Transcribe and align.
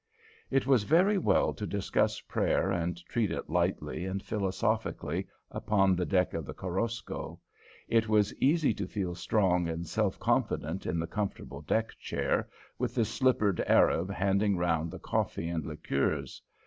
It 0.49 0.65
was 0.65 0.81
very 0.83 1.19
well 1.19 1.53
to 1.53 1.67
discuss 1.67 2.21
prayer 2.21 2.71
and 2.71 2.97
treat 3.05 3.29
it 3.29 3.51
lightly 3.51 4.03
and 4.05 4.23
philosophically 4.23 5.27
upon 5.51 5.95
the 5.95 6.07
deck 6.07 6.33
of 6.33 6.43
the 6.43 6.55
Korosko. 6.55 7.39
It 7.87 8.09
was 8.09 8.33
easy 8.41 8.73
to 8.73 8.87
feel 8.87 9.13
strong 9.13 9.67
and 9.67 9.85
self 9.85 10.17
confident 10.17 10.87
in 10.87 10.97
the 10.97 11.05
comfortable 11.05 11.61
deck 11.61 11.91
chair, 11.99 12.49
with 12.79 12.95
the 12.95 13.05
slippered 13.05 13.59
Arab 13.67 14.09
handing 14.11 14.57
round 14.57 14.89
the 14.89 14.97
coffee 14.97 15.49
and 15.49 15.65
liqueurs. 15.67 16.41